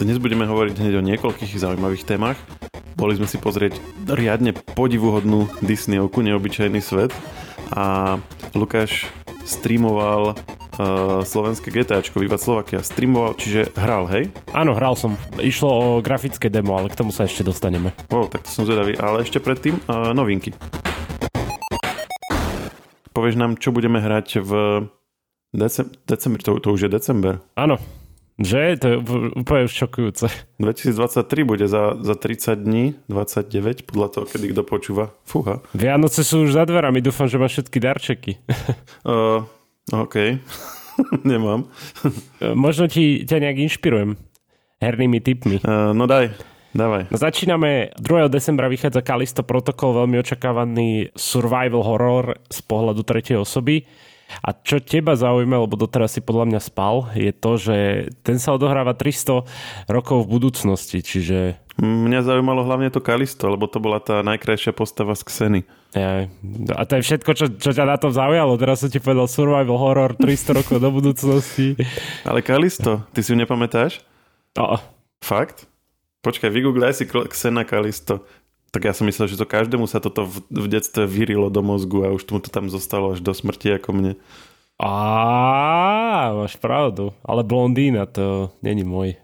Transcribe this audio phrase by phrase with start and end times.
[0.00, 2.40] Dnes budeme hovoriť hneď o niekoľkých zaujímavých témach.
[2.96, 3.76] Boli sme si pozrieť
[4.08, 7.12] riadne podivuhodnú Disneyovku Neobyčajný svet
[7.76, 8.16] a
[8.56, 9.12] Lukáš
[9.44, 12.80] streamoval uh, slovenské GTAčko Viva Slovakia.
[12.80, 14.32] Streamoval, čiže hral, hej?
[14.56, 15.20] Áno, hral som.
[15.36, 17.92] Išlo o grafické demo, ale k tomu sa ešte dostaneme.
[18.08, 18.96] O, tak to som zvedavý.
[18.96, 20.56] Ale ešte predtým uh, novinky.
[23.12, 24.50] Povieš nám, čo budeme hrať v
[25.52, 27.44] decem- december, to, to už je december.
[27.52, 27.76] Áno,
[28.40, 28.80] že?
[28.80, 28.96] To je
[29.36, 30.32] úplne šokujúce.
[30.58, 35.12] 2023 bude za, za 30 dní, 29, podľa toho, kedy kto počúva.
[35.28, 35.60] Fúha.
[35.76, 38.32] Vianoce sú už za dverami, dúfam, že máš všetky darčeky.
[39.08, 39.44] uh,
[39.92, 40.40] OK,
[41.30, 41.68] nemám.
[42.40, 44.16] Možno ti, ťa nejak inšpirujem
[44.80, 45.60] hernými tipmi.
[45.60, 46.32] Uh, no daj,
[46.70, 47.10] Dávaj.
[47.10, 48.30] No, začíname, 2.
[48.30, 53.82] decembra vychádza Kalisto Protocol, veľmi očakávaný survival horror z pohľadu tretej osoby.
[54.38, 57.76] A čo teba zaujíma, lebo doteraz si podľa mňa spal, je to, že
[58.22, 59.42] ten sa odohráva 300
[59.90, 61.58] rokov v budúcnosti, čiže...
[61.80, 65.60] Mňa zaujímalo hlavne to Kalisto, lebo to bola tá najkrajšia postava z Xeny.
[65.96, 66.28] Ja,
[66.76, 68.60] a to je všetko, čo, čo ťa na tom zaujalo.
[68.60, 71.74] Teraz som ti povedal survival horror 300 rokov do budúcnosti.
[72.28, 74.04] Ale Kalisto, ty si ju nepamätáš?
[74.54, 74.78] No.
[75.24, 75.66] Fakt?
[76.20, 78.28] Počkaj, vygooglaj si Xena Kalisto.
[78.70, 82.06] Tak ja som myslel, že to každému sa toto v, v detstve vyrilo do mozgu
[82.06, 84.12] a už tomu to tam zostalo až do smrti ako mne.
[84.80, 87.10] Á, máš pravdu.
[87.26, 89.18] Ale blondína to není môj,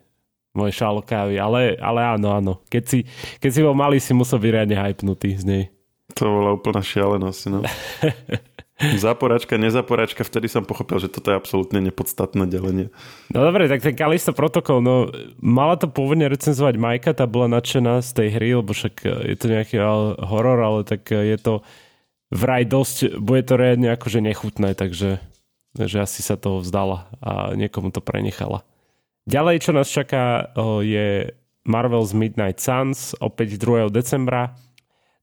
[0.53, 1.39] môj šalokávy.
[1.39, 2.53] Ale, ale áno, áno.
[2.69, 2.99] Keď si,
[3.39, 5.65] keď si bol malý, si musel byť riadne hypnutý z nej.
[6.19, 7.61] To bola úplná šialenosť, no.
[8.77, 12.93] Záporačka, nezaporačka, vtedy som pochopil, že toto je absolútne nepodstatné delenie.
[13.33, 15.09] No dobre, tak ten Kalisto protokol, no
[15.41, 19.37] mala to pôvodne recenzovať Majka, tá bola nadšená z tej hry, lebo však e, je
[19.41, 19.81] to nejaký
[20.21, 21.55] horor, ale tak e, je to
[22.29, 25.25] vraj dosť, bude to reálne akože nechutné, takže
[25.77, 28.65] že asi sa toho vzdala a niekomu to prenechala.
[29.25, 31.33] Ďalej, čo nás čaká, je
[31.69, 33.93] Marvel's Midnight Suns, opäť 2.
[33.93, 34.57] decembra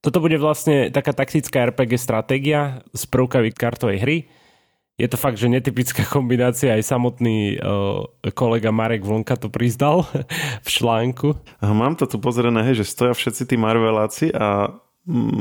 [0.04, 4.18] toto bude vlastne taká taktická RPG stratégia s prvkami kartovej hry.
[5.00, 8.04] Je to fakt, že netypická kombinácia, aj samotný uh,
[8.36, 10.04] kolega Marek Vlnka to prizdal
[10.66, 11.40] v článku.
[11.64, 14.76] Mám to tu pozrené, hej, že stoja všetci tí Marveláci a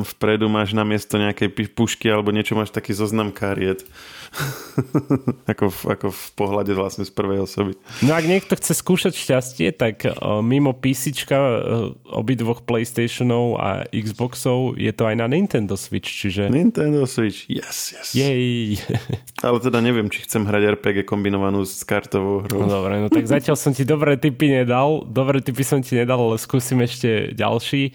[0.03, 3.87] vpredu máš na miesto nejakej pušky alebo niečo máš taký zoznam kariet.
[5.53, 7.79] ako, v, ako v pohľade vlastne z prvej osoby.
[8.03, 14.75] No ak niekto chce skúšať šťastie, tak uh, mimo PC uh, obidvoch PlayStationov a Xboxov
[14.81, 16.51] je to aj na Nintendo Switch, čiže...
[16.51, 18.19] Nintendo Switch, yes, yes.
[18.19, 18.83] Jej.
[19.47, 22.67] Ale teda neviem, či chcem hrať RPG kombinovanú s kartovou hrou.
[22.67, 26.19] No dobre, no tak zatiaľ som ti dobré typy nedal, dobré typy som ti nedal,
[26.19, 27.95] ale skúsim ešte ďalší.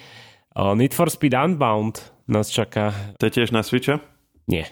[0.58, 2.92] Need for Speed Unbound nás čaká.
[3.22, 4.02] To je tiež na Switcha?
[4.50, 4.66] Nie.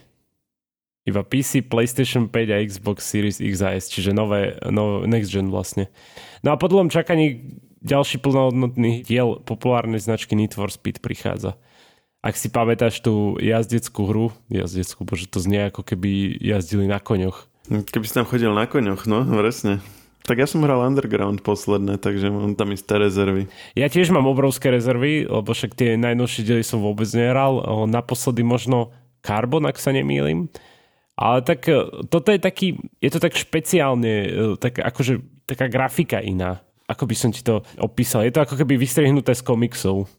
[1.06, 5.54] Iba PC, PlayStation 5 a Xbox Series X a S, čiže nové, nové next gen
[5.54, 5.94] vlastne.
[6.42, 11.54] No a po dlhom čakaní ďalší plnohodnotný diel populárnej značky Need for Speed prichádza.
[12.26, 17.46] Ak si pamätáš tú jazdeckú hru, jazdeckú, bože to znie ako keby jazdili na koňoch.
[17.70, 19.86] Keby si tam chodil na koňoch, no, presne.
[20.26, 23.46] Tak ja som hral Underground posledné, takže mám tam isté rezervy.
[23.78, 27.62] Ja tiež mám obrovské rezervy, lebo však tie najnovšie diely som vôbec nehral.
[27.86, 28.90] Naposledy možno
[29.22, 30.50] Carbon, ak sa nemýlim.
[31.16, 36.20] Ale tak e, toto je taký, je to tak špeciálne, e, tak akože taká grafika
[36.20, 36.60] iná.
[36.90, 38.26] Ako by som ti to opísal.
[38.26, 40.10] Je to ako keby vystrihnuté z komiksov.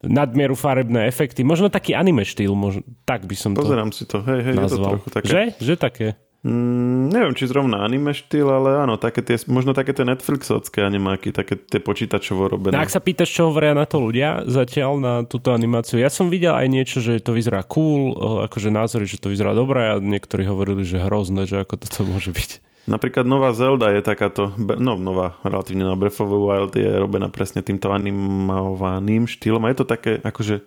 [0.00, 1.44] Nadmieru farebné efekty.
[1.44, 4.24] Možno taký anime štýl, možno, tak by som Pozerám to si to.
[4.24, 4.68] Hej, hej, nazval.
[4.68, 5.28] je to trochu také.
[5.28, 5.42] Že?
[5.60, 6.06] Že také?
[6.40, 11.36] Mm, neviem, či zrovna anime štýl, ale áno, také tie, možno také tie Netflixovské animáky,
[11.36, 12.72] také tie počítačovo robené.
[12.72, 16.32] No, ak sa pýtaš, čo hovoria na to ľudia zatiaľ na túto animáciu, ja som
[16.32, 18.16] videl aj niečo, že to vyzerá cool,
[18.48, 22.32] akože názory, že to vyzerá dobré a niektorí hovorili, že hrozné, že ako toto môže
[22.32, 22.50] byť.
[22.88, 27.28] Napríklad nová Zelda je takáto, no nová, relatívne na Breath of the Wild je robená
[27.28, 30.64] presne týmto animovaným štýlom a je to také akože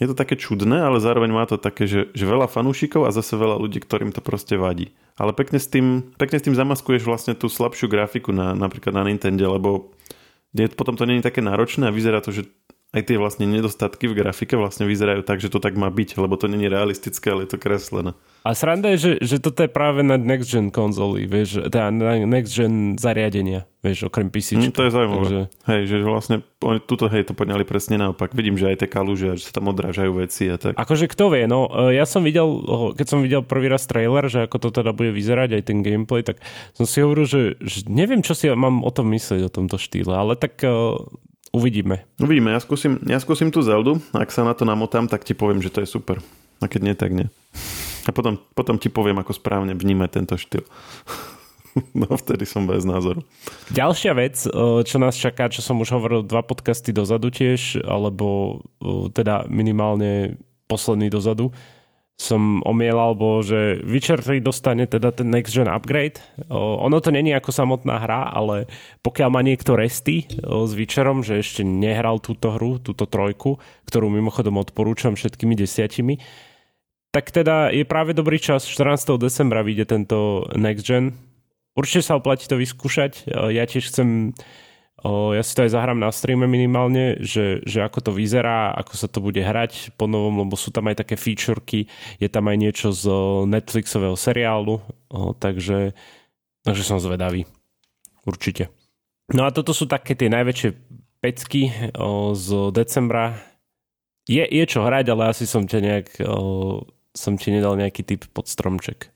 [0.00, 3.36] je to také čudné, ale zároveň má to také, že, že veľa fanúšikov a zase
[3.36, 4.96] veľa ľudí, ktorým to proste vadí.
[5.20, 9.04] Ale pekne s tým, pekne s tým zamaskuješ vlastne tú slabšiu grafiku na, napríklad na
[9.04, 9.92] Nintendo, lebo
[10.56, 12.48] je, potom to je také náročné a vyzerá to, že
[12.90, 16.34] aj tie vlastne nedostatky v grafike vlastne vyzerajú tak, že to tak má byť, lebo
[16.34, 18.18] to není realistické, ale je to kreslené.
[18.42, 22.18] A sranda je, že, že toto je práve na next gen konzoly, vieš, teda na
[22.26, 24.58] next gen zariadenia, vieš, okrem PC.
[24.58, 25.22] Mm, to je zaujímavé.
[25.22, 25.42] Takže...
[25.70, 28.34] Hej, že vlastne oni tuto hej to poňali presne naopak.
[28.34, 30.74] Vidím, že aj tie kaluže, že sa tam odrážajú veci a tak.
[30.74, 32.48] Akože kto vie, no e, ja som videl,
[32.98, 36.26] keď som videl prvý raz trailer, že ako to teda bude vyzerať, aj ten gameplay,
[36.26, 36.42] tak
[36.74, 40.10] som si hovoril, že, že neviem, čo si mám o tom myslieť, o tomto štýle,
[40.10, 40.72] ale tak e,
[41.50, 42.06] Uvidíme.
[42.22, 45.58] Uvidíme, ja skúsim, ja skúsim tú Zeldu, ak sa na to namotám, tak ti poviem,
[45.58, 46.22] že to je super.
[46.62, 47.26] A keď nie, tak nie.
[48.06, 50.62] A potom, potom ti poviem, ako správne vnímať tento štýl.
[52.00, 53.26] no vtedy som bez názoru.
[53.74, 54.36] Ďalšia vec,
[54.86, 58.60] čo nás čaká, čo som už hovoril dva podcasty dozadu tiež, alebo
[59.10, 60.38] teda minimálne
[60.70, 61.50] posledný dozadu,
[62.20, 66.20] som omielal, bo že Witcher 3 dostane teda ten next gen upgrade.
[66.52, 68.68] Ono to není ako samotná hra, ale
[69.00, 73.56] pokiaľ má niekto resty s Witcherom, že ešte nehral túto hru, túto trojku,
[73.88, 76.20] ktorú mimochodom odporúčam všetkými desiatimi,
[77.08, 79.16] tak teda je práve dobrý čas, 14.
[79.16, 81.16] decembra vyjde tento next gen.
[81.72, 83.32] Určite sa oplatí to vyskúšať.
[83.48, 84.36] Ja tiež chcem
[85.04, 89.08] Ja si to aj zahrám na streame minimálne, že, že ako to vyzerá, ako sa
[89.08, 91.88] to bude hrať po novom, lebo sú tam aj také featureky,
[92.20, 93.08] je tam aj niečo z
[93.48, 94.84] Netflixového seriálu,
[95.40, 95.96] takže,
[96.60, 97.48] takže som zvedavý.
[98.28, 98.68] Určite.
[99.32, 100.68] No a toto sú také tie najväčšie
[101.24, 101.72] pecky
[102.36, 103.40] z decembra.
[104.28, 106.08] Je, je čo hrať, ale asi som ťa nejak,
[107.16, 109.08] som ti nedal nejaký typ pod stromček.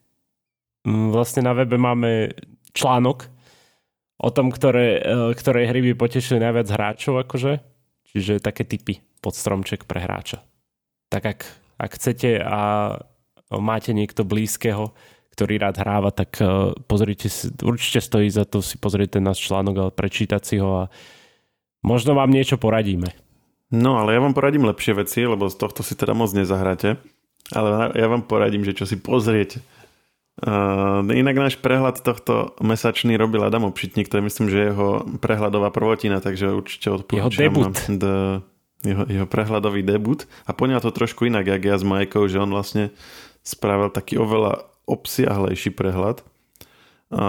[0.88, 2.32] Mm, vlastne na webe máme
[2.72, 3.28] článok,
[4.19, 7.61] o tom, ktoré, e, ktoré hry by potešili najviac hráčov, akože.
[8.14, 10.44] Čiže také typy pod stromček pre hráča.
[11.11, 11.40] Tak ak,
[11.82, 12.61] ak chcete a
[13.50, 14.94] máte niekto blízkeho,
[15.34, 19.43] ktorý rád hráva, tak e, pozrite si, určite stojí za to si pozrieť ten náš
[19.43, 20.90] článok, ale prečítať si ho a
[21.82, 23.10] možno vám niečo poradíme.
[23.75, 27.02] No, ale ja vám poradím lepšie veci, lebo z tohto si teda moc nezahráte.
[27.50, 29.60] Ale ja vám poradím, že čo si pozriete.
[30.34, 35.70] Uh, inak náš prehľad tohto mesačný robil Adam Obšitník, to je myslím, že jeho prehľadová
[35.70, 37.38] prvotina, takže určite odporúčam.
[37.38, 37.78] Jeho debut.
[37.86, 38.42] The,
[38.82, 42.50] jeho, jeho prehľadový debut a poňal to trošku inak, jak ja s Majkou, že on
[42.50, 42.90] vlastne
[43.46, 46.26] spravil taký oveľa obsiahlejší prehľad
[47.14, 47.26] a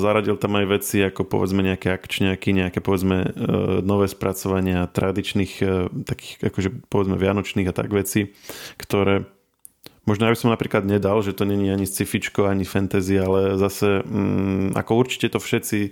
[0.00, 3.28] zaradil tam aj veci ako povedzme nejaké akčňaky, nejaké povedzme e,
[3.84, 5.66] nové spracovania tradičných e,
[6.08, 8.32] takých akože povedzme vianočných a tak veci,
[8.80, 9.28] ktoré
[10.06, 14.06] Možno ja by som napríklad nedal, že to není ani scifičko, ani fantasy, ale zase
[14.06, 15.90] mm, ako určite to všetci e,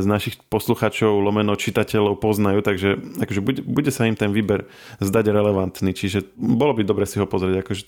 [0.00, 4.72] z našich posluchačov, lomeno čitateľov poznajú, takže akože bude, bude sa im ten výber
[5.04, 7.82] zdať relevantný, čiže bolo by dobre si ho pozrieť, akože,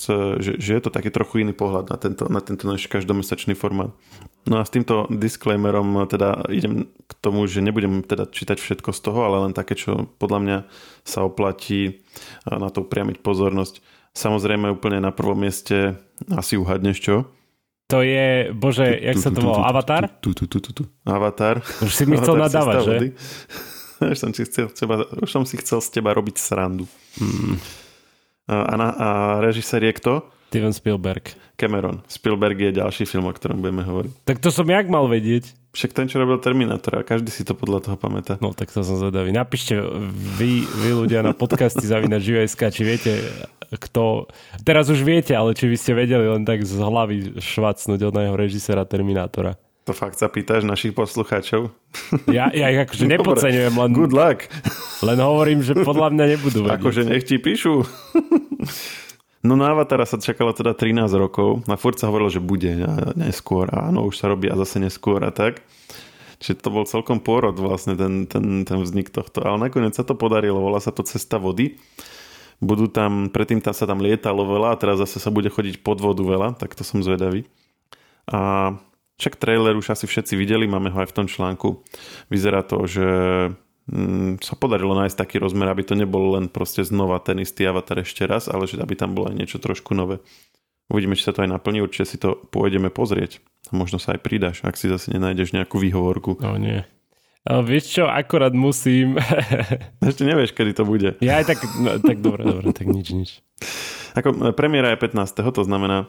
[0.44, 3.88] že, že je to taký trochu iný pohľad na tento, na tento náš každomesačný formát.
[4.44, 9.00] No a s týmto disclaimerom teda idem k tomu, že nebudem teda čítať všetko z
[9.00, 10.58] toho, ale len také, čo podľa mňa
[11.08, 12.04] sa oplatí
[12.44, 13.80] na to upriamiť pozornosť.
[14.14, 15.98] Samozrejme úplne na prvom mieste
[16.30, 17.16] asi uhadneš čo?
[17.92, 20.08] To je, bože, jak sa to volá, Avatar?
[21.04, 21.60] Avatar.
[21.84, 22.96] Už si mi chcel nadávať, že?
[24.14, 26.84] Už som, si chcel, teba, už som si chcel z teba robiť srandu.
[27.16, 27.56] Hmm.
[28.44, 29.08] A, na, a
[29.40, 30.12] režisér je kto?
[30.54, 31.34] Steven Spielberg.
[31.56, 32.02] Cameron.
[32.06, 34.26] Spielberg je ďalší film, o ktorom budeme hovoriť.
[34.26, 35.50] Tak to som jak mal vedieť?
[35.74, 38.38] Však ten, čo robil Terminator a každý si to podľa toho pamätá.
[38.38, 39.34] No tak to som zvedavý.
[39.34, 39.74] Napíšte
[40.38, 43.18] vy, vy ľudia na podcasty Zavina Živejska, či viete,
[43.72, 44.28] kto...
[44.62, 48.36] Teraz už viete, ale či by ste vedeli len tak z hlavy švacnúť od jeho
[48.36, 49.56] režisera Terminátora.
[49.84, 51.68] To fakt sa pýtaš našich poslucháčov?
[52.24, 53.90] Ja, ja ich akože nepodceňujem, len...
[53.92, 54.48] Good luck.
[55.04, 56.80] Len hovorím, že podľa mňa nebudú vedieť.
[56.80, 57.80] Akože nech ti píšu.
[59.44, 62.80] No na Avatara sa čakalo teda 13 rokov a furt sa hovorilo, že bude
[63.12, 65.60] neskôr a áno, už sa robí a zase neskôr a tak.
[66.40, 69.44] Čiže to bol celkom pôrod vlastne ten, ten, ten vznik tohto.
[69.44, 71.76] Ale nakoniec sa to podarilo, volá sa to Cesta vody.
[72.62, 75.98] Budú tam, predtým tam sa tam lietalo veľa a teraz zase sa bude chodiť pod
[75.98, 77.46] vodu veľa, tak to som zvedavý.
[78.30, 78.72] A
[79.18, 81.82] však trailer už asi všetci videli, máme ho aj v tom článku.
[82.30, 83.06] Vyzerá to, že
[83.86, 88.02] mm, sa podarilo nájsť taký rozmer, aby to nebol len proste znova ten istý avatar
[88.02, 90.18] ešte raz, ale že aby tam bolo aj niečo trošku nové.
[90.90, 93.40] Uvidíme, či sa to aj naplní, určite si to pôjdeme pozrieť.
[93.72, 96.36] A možno sa aj pridáš, ak si zase nenájdeš nejakú výhovorku.
[96.44, 96.84] No nie.
[97.44, 99.20] A vieš čo, akorát musím...
[100.00, 101.20] Ešte nevieš, kedy to bude.
[101.20, 103.30] Ja aj tak, no, tak dobre, dobre, tak nič, nič.
[104.16, 105.44] Ako e, premiéra je 15.
[105.52, 106.08] To znamená,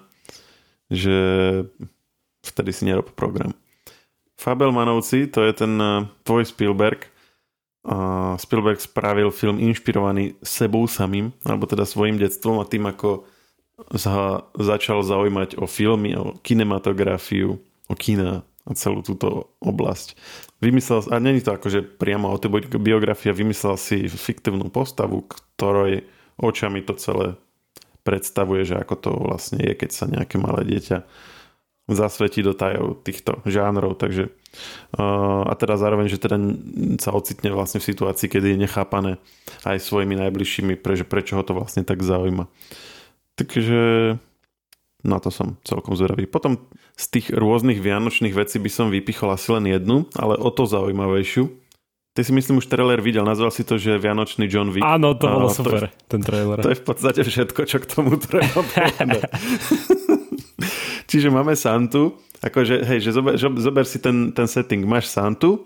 [0.88, 1.16] že
[2.40, 3.52] vtedy si nerob program.
[4.40, 7.12] Fabelmanovci, to je ten e, tvoj Spielberg,
[8.42, 13.30] Spielberg spravil film inšpirovaný sebou samým, alebo teda svojim detstvom a tým, ako
[13.94, 20.18] sa začal zaujímať o filmy, o kinematografiu, o kina a celú túto oblasť.
[20.58, 26.10] Vymyslel, a není to akože priamo autobiografia, vymyslel si fiktívnu postavu, ktorej
[26.42, 27.38] očami to celé
[28.06, 31.06] predstavuje, že ako to vlastne je, keď sa nejaké malé dieťa
[31.86, 34.34] zasvetí do tajov týchto žánrov, takže
[34.98, 36.38] uh, a teda zároveň, že teda
[36.98, 39.12] sa ocitne vlastne v situácii, kedy je nechápané
[39.62, 42.50] aj svojimi najbližšími, pre, prečo ho to vlastne tak zaujíma.
[43.38, 43.82] Takže
[45.06, 46.26] na to som celkom zvedavý.
[46.26, 46.58] Potom
[46.98, 51.48] z tých rôznych vianočných vecí by som vypichol asi len jednu, ale o to zaujímavejšiu.
[52.16, 54.88] Ty si myslím už trailer videl, nazval si to, že Vianočný John Wick.
[54.88, 56.64] Áno, to bolo super, to, ten trailer.
[56.64, 59.28] To je v podstate všetko, čo k tomu treba povedať.
[61.12, 64.86] Čiže máme Santu Akože, hej, že zober, zober si ten, ten setting.
[64.86, 65.66] Máš Santu,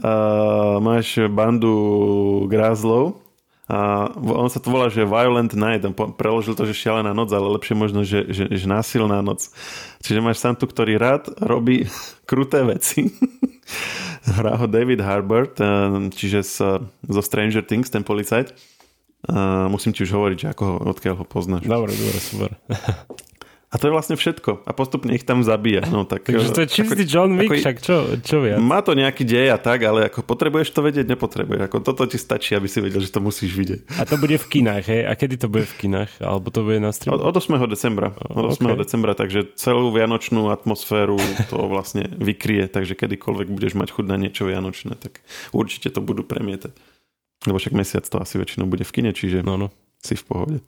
[0.00, 3.20] uh, máš bandu grázlov,
[3.64, 5.88] a on sa to volá, že Violent Night,
[6.20, 9.48] preložil to, že šialená noc, ale lepšie možno, že, že, že násilná noc.
[10.04, 11.88] Čiže máš Santu, ktorý rád robí
[12.28, 13.08] kruté veci.
[14.36, 15.60] Hrá ho David Harbert,
[16.12, 16.56] čiže z,
[16.88, 18.56] zo Stranger Things, ten policajt.
[19.24, 21.64] Uh, musím ti už hovoriť, že ako ho, odkiaľ ho poznáš.
[21.64, 22.50] Dobre, dobre, super.
[23.74, 24.62] A to je vlastne všetko.
[24.62, 25.82] A postupne ich tam zabíja.
[25.90, 28.62] No, tak, Takže to je čistý ako, John Wick, ako, však čo, čo viac?
[28.62, 31.66] Má to nejaký dej a tak, ale ako potrebuješ to vedieť, nepotrebuješ.
[31.66, 33.98] Ako toto ti stačí, aby si vedel, že to musíš vidieť.
[33.98, 35.02] A to bude v kinách, hej?
[35.02, 36.22] A kedy to bude v kinách?
[36.22, 37.18] Alebo to bude na streamu?
[37.18, 37.58] Od, od 8.
[37.66, 38.14] decembra.
[38.30, 38.62] Od 8.
[38.62, 38.78] Okay.
[38.78, 41.18] decembra, takže celú vianočnú atmosféru
[41.50, 45.18] to vlastne vykrie, takže kedykoľvek budeš mať chuť na niečo vianočné, tak
[45.50, 46.70] určite to budú premietať.
[47.50, 49.68] Lebo však mesiac to asi väčšinou bude v kine, čiže no, no.
[49.98, 50.58] si v pohode.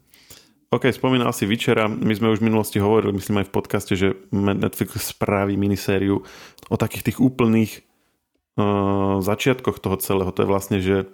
[0.67, 4.19] OK, spomínal si Vyčera, my sme už v minulosti hovorili, myslím aj v podcaste, že
[4.35, 6.27] Netflix spraví minisériu
[6.67, 7.87] o takých tých úplných
[8.59, 10.35] uh, začiatkoch toho celého.
[10.35, 11.07] To je vlastne, že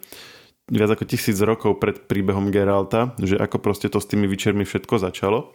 [0.73, 4.97] viac ako tisíc rokov pred príbehom Geralta, že ako proste to s tými Vyčermi všetko
[4.97, 5.53] začalo.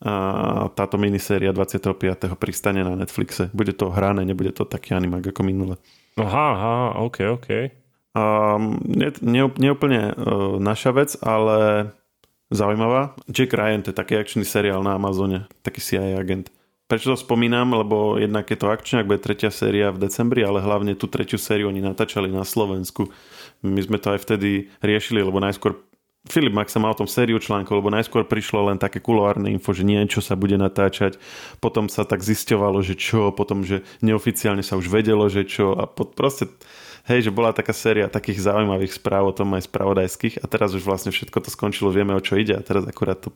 [0.00, 1.92] A táto miniséria 25.
[2.40, 3.52] pristane na Netflixe.
[3.52, 5.76] Bude to hrané, nebude to taký animák ako minule.
[6.16, 7.48] Aha, aha, OK, OK.
[8.16, 11.90] Um, nie, nie, nie úplne uh, naša vec, ale
[12.50, 13.14] zaujímavá.
[13.30, 16.50] Jack Ryan, to je taký akčný seriál na Amazone, taký CIA agent.
[16.90, 17.70] Prečo to spomínam?
[17.70, 21.38] Lebo jednak je to akčný, ak bude tretia séria v decembri, ale hlavne tú tretiu
[21.38, 23.14] sériu oni natáčali na Slovensku.
[23.62, 25.78] My sme to aj vtedy riešili, lebo najskôr
[26.28, 29.88] Filip Max mal o tom sériu článkov, lebo najskôr prišlo len také kuloárne info, že
[29.88, 31.16] niečo sa bude natáčať,
[31.64, 35.88] potom sa tak zisťovalo, že čo, potom, že neoficiálne sa už vedelo, že čo a
[35.88, 36.52] pod, proste
[37.08, 40.84] Hej, že bola taká séria takých zaujímavých správ o tom aj spravodajských a teraz už
[40.84, 43.32] vlastne všetko to skončilo, vieme o čo ide a teraz akurát to,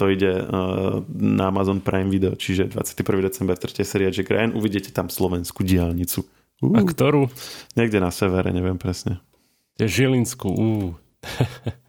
[0.00, 3.28] to ide uh, na Amazon Prime Video, čiže 21.
[3.28, 3.84] december 3.
[3.84, 6.24] séria Jack Ryan, uvidíte tam slovenskú diálnicu.
[6.64, 7.28] Uh, a ktorú?
[7.76, 9.20] Niekde na severe, neviem presne.
[9.76, 10.92] Žilinskú, uh.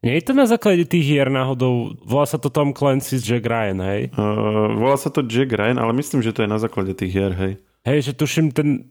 [0.00, 3.84] Nie je to na základe tých hier náhodou, volá sa to Tom Clancy's Jack Ryan,
[3.84, 4.02] hej?
[4.16, 7.36] Uh, volá sa to Jack Ryan, ale myslím, že to je na základe tých hier,
[7.36, 7.60] hej.
[7.84, 8.88] Hej, že tuším ten,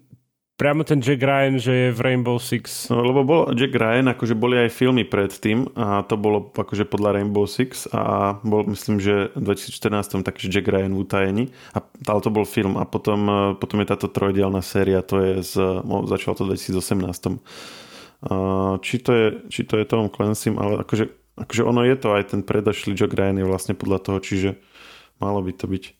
[0.59, 2.91] priamo ten Jack Ryan, že je v Rainbow Six.
[2.91, 7.15] No, lebo bol Jack Ryan, akože boli aj filmy predtým a to bolo akože podľa
[7.15, 12.19] Rainbow Six a bol myslím, že v 2014 taký Jack Ryan v utajení, a, ale
[12.19, 15.53] to bol film a potom, e, potom je táto trojdielna séria, to je z,
[15.87, 17.39] no, začalo to v 2018.
[18.19, 22.11] Uh, či, to je, či to je Tom Clancy, ale akože, akože ono je to
[22.11, 24.59] aj ten predošlý Jack Ryan je vlastne podľa toho, čiže
[25.23, 25.98] malo by to byť.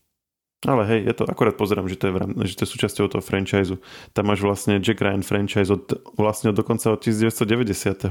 [0.68, 2.14] Ale hej, je to, akorát pozerám, že to je,
[2.52, 3.72] že to je súčasťou toho franchise.
[4.12, 8.04] Tam máš vlastne Jack Ryan franchise od, vlastne od dokonca od 1990.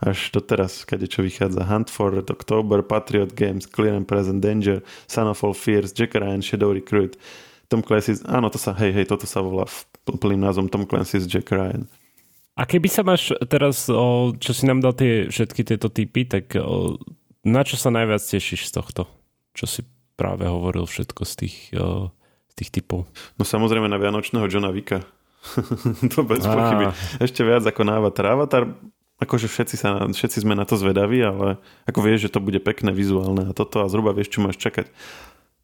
[0.00, 1.60] až do teraz, kade čo vychádza.
[1.68, 6.40] Hunt for October, Patriot Games, Clear and Present Danger, Son of All Fears, Jack Ryan,
[6.40, 7.20] Shadow Recruit,
[7.68, 9.68] Tom Clancy's, áno, to sa, hej, hej, toto sa volá
[10.08, 11.84] plným názvom Tom Clancy's Jack Ryan.
[12.54, 13.90] A keby sa máš teraz,
[14.40, 16.54] čo si nám dal tie, všetky tieto typy, tak
[17.44, 19.02] na čo sa najviac tešíš z tohto?
[19.52, 19.80] Čo si
[20.14, 22.10] práve hovoril všetko z tých, uh,
[22.50, 23.06] z tých typov.
[23.38, 25.02] No samozrejme na Vianočného Johna Vika.
[26.14, 26.54] to bez ah.
[26.54, 26.84] pochyby.
[27.20, 28.26] Ešte viac ako na Avatar.
[28.32, 28.62] Avatar,
[29.20, 32.90] akože všetci, sa, všetci sme na to zvedaví, ale ako vieš, že to bude pekné,
[32.90, 34.90] vizuálne a toto a zhruba vieš, čo máš čakať.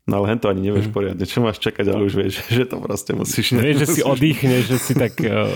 [0.08, 0.94] No ale hen to ani nevieš mm.
[0.96, 3.52] poriadne, čo máš čakať, ale už vieš, že to proste musíš.
[3.56, 5.52] Vieš, že si oddychneš, že si tak uh,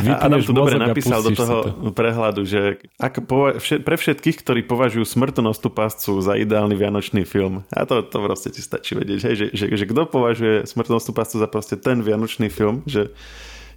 [0.00, 1.90] Adam to dobre napísal do toho to.
[1.92, 7.68] prehľadu, že ak pova- všet, pre všetkých, ktorí považujú smrtonostú páscu za ideálny vianočný film,
[7.68, 11.36] a to, to proste ti stačí vedieť, hej, že, že, že kto považuje smrtonostú páscu
[11.36, 13.12] za proste ten vianočný film, že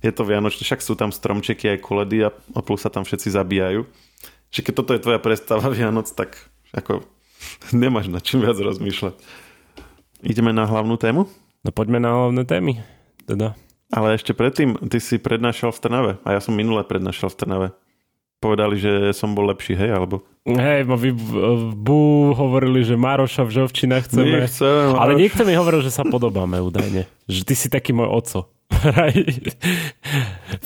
[0.05, 3.33] je to vianočný, však sú tam stromčeky aj kuledy a, a plus sa tam všetci
[3.33, 3.89] zabíjajú.
[4.53, 6.37] Že keď toto je tvoja predstava Vianoc, tak
[6.71, 7.03] ako
[7.73, 9.15] nemáš na čím viac rozmýšľať.
[10.25, 11.29] Ideme na hlavnú tému?
[11.61, 12.81] No poďme na hlavné témy.
[13.29, 13.53] Teda.
[13.93, 17.67] Ale ešte predtým, ty si prednášal v Trnave a ja som minule prednášal v Trnave.
[18.41, 20.25] Povedali, že som bol lepší, hej, alebo?
[20.49, 21.13] Hej, vy
[21.77, 24.41] Bu hovorili, že Maroša v Žovčinách chceme.
[24.41, 27.05] Nechcem, ale niekto mi hovoril, že sa podobáme údajne.
[27.29, 28.39] Že ty si taký môj oco.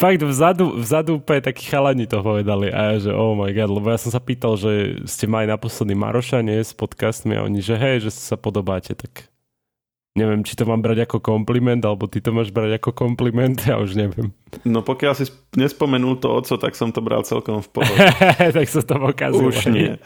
[0.02, 3.92] Fakt vzadu, vzadu úplne takí chalani to povedali a ja, že oh my god, lebo
[3.92, 7.76] ja som sa pýtal, že ste mali naposledy Maroša, nie, s podcastmi a oni, že
[7.76, 9.28] hej, že sa podobáte, tak
[10.18, 13.78] neviem, či to mám brať ako kompliment, alebo ty to máš brať ako kompliment, ja
[13.78, 14.34] už neviem.
[14.66, 18.00] No pokiaľ si nespomenul to oco, tak som to bral celkom v pohode.
[18.58, 19.54] tak sa to pokazilo.
[19.54, 19.94] Už nie.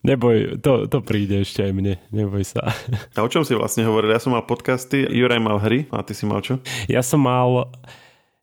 [0.00, 2.72] Neboj, to, to príde ešte aj mne, neboj sa.
[3.12, 4.16] A o čom si vlastne hovoril?
[4.16, 6.56] Ja som mal podcasty, Juraj mal hry a ty si mal čo?
[6.88, 7.68] Ja som mal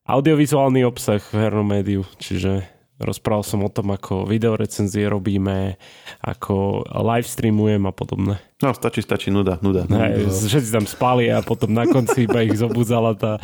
[0.05, 2.61] audiovizuálny obsah v hernom médiu, čiže
[2.97, 5.77] Rozprával som o tom, ako videorecenzie robíme,
[6.25, 8.41] ako live streamujem a podobne.
[8.57, 9.85] No, stačí, stačí, nuda, nuda.
[9.85, 13.37] Hej, všetci tam spali a potom na konci iba ich zobudzala tá...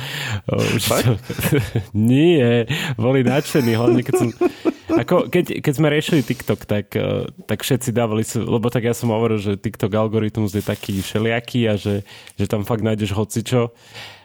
[0.50, 1.14] To...
[1.94, 2.66] Nie,
[2.98, 4.30] boli nadšení, hlavne keď som...
[4.94, 9.14] Ako, keď, keď sme riešili TikTok, tak, e, tak všetci dávali, lebo tak ja som
[9.14, 12.06] hovoril, že TikTok algoritmus je taký všelijaký a že,
[12.38, 13.70] že tam fakt nájdeš hocičo.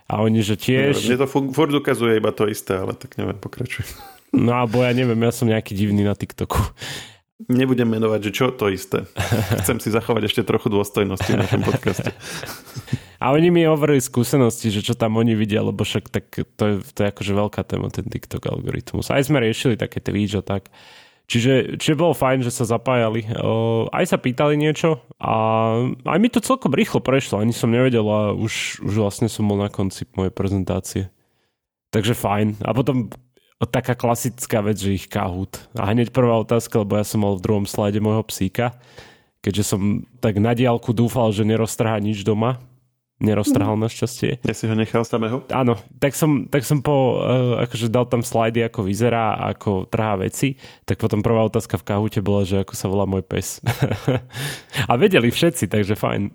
[0.08, 1.04] A oni, že tiež...
[1.04, 3.84] Mne to furt ukazuje iba to isté, ale tak neviem, pokračuj.
[4.32, 6.60] No alebo ja neviem, ja som nejaký divný na TikToku.
[7.46, 9.06] Nebudem menovať, že čo to isté.
[9.62, 12.10] Chcem si zachovať ešte trochu dôstojnosti na tom podcaste.
[13.22, 16.74] A oni mi hovorili skúsenosti, že čo tam oni vidia, lebo však tak to je,
[16.82, 19.14] to je akože veľká téma, ten TikTok algoritmus.
[19.14, 20.66] Aj sme riešili také Twitch a tak.
[21.28, 23.28] Čiže, čiže bolo fajn, že sa zapájali.
[23.36, 25.34] Uh, aj sa pýtali niečo a
[26.08, 27.38] aj mi to celkom rýchlo prešlo.
[27.38, 31.02] Ani som nevedel a už, už vlastne som bol na konci mojej prezentácie.
[31.92, 32.64] Takže fajn.
[32.64, 33.12] A potom
[33.66, 35.66] taká klasická vec, že ich kahút.
[35.74, 38.78] A hneď prvá otázka, lebo ja som mal v druhom slajde môjho psíka,
[39.42, 42.62] keďže som tak na diálku dúfal, že neroztrhá nič doma.
[43.18, 43.82] Neroztrhal mm.
[43.82, 44.32] našťastie.
[44.46, 45.42] Ja si ho nechal samého?
[45.50, 50.14] Áno, tak som, tak som po, uh, akože dal tam slajdy, ako vyzerá, ako trhá
[50.22, 50.54] veci,
[50.86, 53.58] tak potom prvá otázka v kahúte bola, že ako sa volá môj pes.
[54.90, 56.30] a vedeli všetci, takže fajn.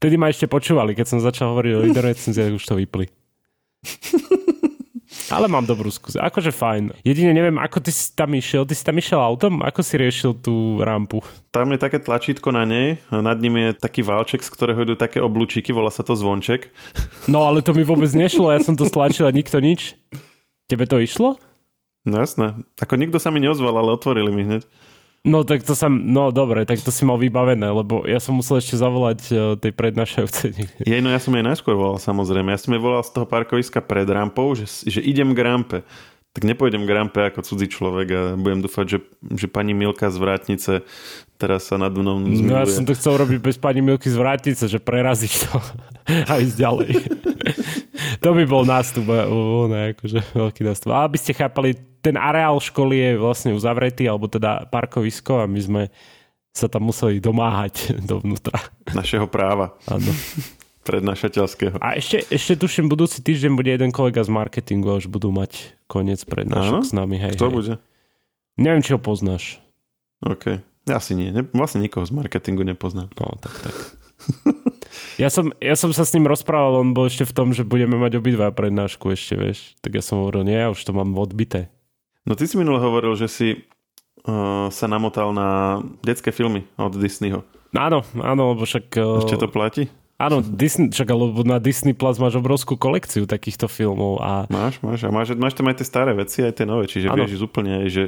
[0.00, 3.12] Vtedy ma ešte počúvali, keď som začal hovoriť o videorecenziách, už to vypli.
[5.34, 6.22] Ale mám dobrú skúsenosť.
[6.22, 6.94] Akože fajn.
[7.02, 8.62] Jedine neviem, ako ty si tam išiel.
[8.62, 9.60] Ty si tam išiel autom?
[9.66, 11.18] Ako si riešil tú rampu?
[11.50, 13.02] Tam je také tlačítko na nej.
[13.10, 15.74] Nad ním je taký válček, z ktorého idú také oblúčiky.
[15.74, 16.70] Volá sa to zvonček.
[17.24, 18.52] No ale to mi vôbec nešlo.
[18.52, 19.96] Ja som to stlačil a nikto nič.
[20.68, 21.40] Tebe to išlo?
[22.04, 22.52] No jasné.
[22.76, 24.62] Ako nikto sa mi neozval, ale otvorili mi hneď.
[25.24, 28.60] No tak to som, no dobre, tak to si mal vybavené, lebo ja som musel
[28.60, 30.52] ešte zavolať uh, tej prednášajúcej.
[30.84, 32.52] Jej, no ja som jej najskôr volal samozrejme.
[32.52, 35.78] Ja som jej volal z toho parkoviska pred rampou, že, že idem k rampe.
[36.36, 38.98] Tak nepôjdem k rampe ako cudzí človek a budem dúfať, že,
[39.32, 40.72] že pani Milka z Vrátnice
[41.40, 42.44] teraz sa nad mnou zmiluje.
[42.44, 45.56] No ja som to chcel robiť bez pani Milky z Vrátnice, že prerazíš to
[46.30, 46.90] a ísť ďalej.
[48.20, 49.06] to by bol nástup,
[49.70, 50.90] ne, akože veľký nástup.
[50.92, 55.60] A aby ste chápali, ten areál školy je vlastne uzavretý, alebo teda parkovisko a my
[55.60, 55.82] sme
[56.54, 58.60] sa tam museli domáhať dovnútra.
[58.94, 59.74] Našeho práva.
[59.90, 60.12] Áno.
[60.84, 61.80] Prednášateľského.
[61.80, 65.72] A ešte, ešte tuším, budúci týždeň bude jeden kolega z marketingu a už budú mať
[65.88, 67.16] koniec prednášok s nami.
[67.16, 67.54] Hej, Kto hej.
[67.56, 67.74] bude?
[68.60, 69.58] Neviem, či ho poznáš.
[70.20, 70.60] OK.
[70.84, 71.32] Asi nie.
[71.32, 73.08] Ne, vlastne nikoho z marketingu nepoznám.
[73.16, 73.74] No, tak, tak.
[75.14, 77.94] Ja som, ja som sa s ním rozprával, on bol ešte v tom, že budeme
[77.94, 79.58] mať obidva prednášku ešte, vieš.
[79.78, 81.70] Tak ja som hovoril, nie, ja už to mám odbité.
[82.26, 83.48] No ty si minule hovoril, že si
[84.26, 87.46] uh, sa namotal na detské filmy od Disneyho.
[87.74, 88.86] Áno, áno, lebo však...
[88.98, 89.86] Uh, Ešte to platí?
[90.24, 94.24] Áno, Disney, čak, lebo na Disney Plus máš obrovskú kolekciu takýchto filmov.
[94.24, 94.48] A...
[94.48, 95.04] Máš, máš.
[95.04, 96.88] A máš, máš tam aj tie staré veci, aj tie nové.
[96.88, 97.28] Čiže ano.
[97.28, 98.04] vieš úplne aj, že,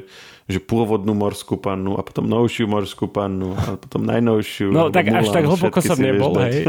[0.48, 4.72] že pôvodnú morskú pannu a potom novšiu morskú pannu a potom najnovšiu.
[4.72, 6.64] No tak Mulan, až tak hlboko som nebol, hej.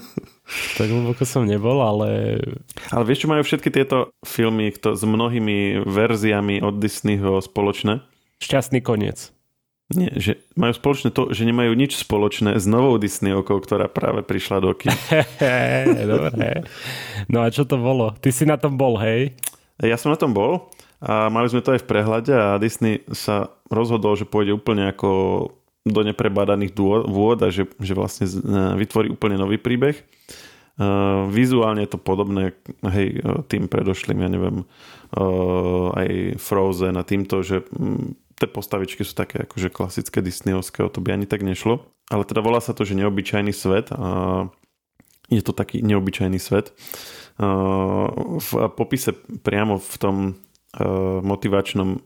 [0.80, 2.40] tak hlboko som nebol, ale...
[2.88, 8.00] Ale vieš, čo majú všetky tieto filmy kto, s mnohými verziami od Disneyho spoločné?
[8.40, 9.36] Šťastný koniec.
[9.92, 14.64] Nie, že majú spoločné to, že nemajú nič spoločné s novou Disneyovkou, ktorá práve prišla
[14.64, 14.92] do kin.
[16.12, 16.64] Dobre.
[17.28, 18.16] No a čo to bolo?
[18.16, 19.36] Ty si na tom bol, hej?
[19.82, 23.50] Ja som na tom bol a mali sme to aj v prehľade a Disney sa
[23.68, 25.10] rozhodol, že pôjde úplne ako
[25.82, 26.78] do neprebádaných
[27.10, 28.30] vôd a že, že vlastne
[28.78, 29.98] vytvorí úplne nový príbeh.
[30.72, 32.56] Uh, vizuálne je to podobné
[32.96, 39.14] hej, tým predošlým, ja neviem, uh, aj Frozen a týmto, že um, tie postavičky sú
[39.14, 41.86] také akože klasické Disneyovské, to by ani tak nešlo.
[42.10, 44.50] Ale teda volá sa to, že neobyčajný svet a
[45.30, 46.74] je to taký neobyčajný svet.
[47.38, 49.14] V popise
[49.46, 50.16] priamo v tom
[51.22, 52.02] motivačnom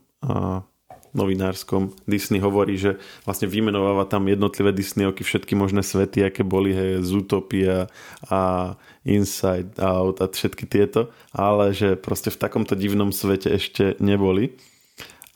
[1.16, 7.01] novinárskom Disney hovorí, že vlastne vymenováva tam jednotlivé Disneyovky všetky možné svety, aké boli, hej,
[7.01, 7.88] Zootopia
[8.29, 8.75] a
[9.09, 14.61] Inside Out a všetky tieto, ale že proste v takomto divnom svete ešte neboli.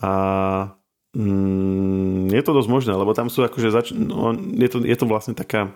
[0.05, 0.13] A
[1.17, 5.07] mm, je to dosť možné, lebo tam sú akože zač- no, je, to, je to
[5.07, 5.75] vlastne taká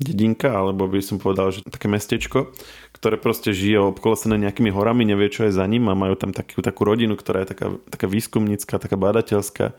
[0.00, 2.50] dedinka, alebo by som povedal, že také mestečko,
[2.96, 6.64] ktoré proste žije obkolesené nejakými horami, nevie, čo je za ním a majú tam takú,
[6.64, 9.76] takú rodinu, ktorá je taká, taká výskumnícka, taká bádateľská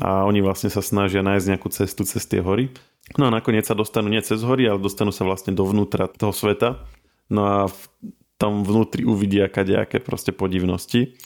[0.00, 2.72] a oni vlastne sa snažia nájsť nejakú cestu cez tie hory.
[3.18, 6.86] No a nakoniec sa dostanú nie cez hory, ale dostanú sa vlastne dovnútra toho sveta.
[7.26, 7.78] No a v,
[8.38, 11.18] tam vnútri uvidia kadejaké proste podivnosti.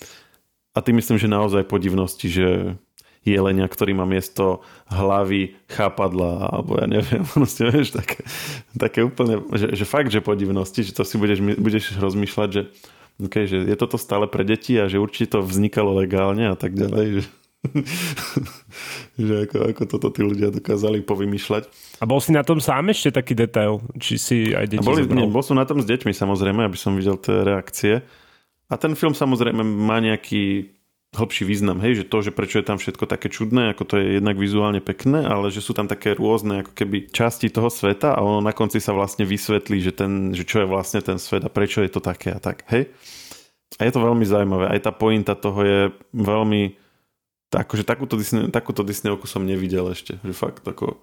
[0.75, 2.81] A ty myslím, že naozaj podivnosti, že
[3.25, 4.61] jelenia, ktorý má miesto
[4.93, 8.21] hlavy, chápadla, alebo ja neviem, proste, vieš, také,
[8.77, 12.63] také úplne, že, že fakt, že podivnosti, že to si budeš, budeš rozmýšľať, že
[13.25, 16.77] okay, že je toto stále pre deti a že určite to vznikalo legálne a tak
[16.77, 17.07] ďalej.
[17.19, 17.23] Že,
[19.25, 21.65] že ako, ako toto tí ľudia dokázali povymýšľať.
[22.01, 23.81] A bol si na tom sám ešte taký detail?
[23.97, 26.93] Či si aj deti boli, nie, bol som na tom s deťmi samozrejme, aby som
[26.93, 27.95] videl tie reakcie.
[28.69, 30.75] A ten film samozrejme má nejaký
[31.15, 34.19] hĺbší význam, hej, že to, že prečo je tam všetko také čudné, ako to je
[34.19, 38.21] jednak vizuálne pekné, ale že sú tam také rôzne ako keby časti toho sveta a
[38.21, 41.51] ono na konci sa vlastne vysvetlí, že, ten, že čo je vlastne ten svet a
[41.51, 42.91] prečo je to také a tak, hej.
[43.79, 44.71] A je to veľmi zaujímavé.
[44.71, 45.81] Aj tá pointa toho je
[46.15, 46.79] veľmi...
[47.55, 50.19] Akože takúto, Disney, takúto Disneyovku som nevidel ešte.
[50.23, 50.99] Že fakt ako...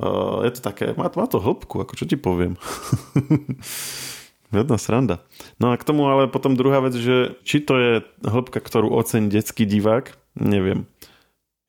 [0.00, 0.92] Uh, je to také...
[0.96, 2.56] Má, má to hĺbku, ako čo ti poviem.
[4.50, 5.22] Jedna sranda.
[5.62, 7.92] No a k tomu ale potom druhá vec, že či to je
[8.26, 10.90] hĺbka, ktorú ocení detský divák, neviem.